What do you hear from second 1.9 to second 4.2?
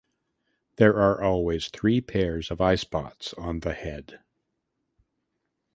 pairs of eyespots on the head.